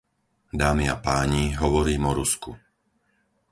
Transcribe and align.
Dámy 0.61 0.85
a 0.89 0.97
páni, 1.07 1.45
hovorím 1.63 2.03
o 2.09 2.13
Rusku. 2.19 2.51